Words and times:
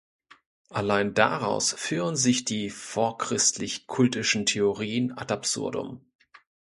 Allein 0.71 1.13
daraus 1.13 1.73
führen 1.73 2.15
sich 2.15 2.43
die 2.43 2.71
vorchristlich-kultischen 2.71 4.47
Theorien 4.47 5.15
ad 5.15 5.31
absurdum. 5.31 6.11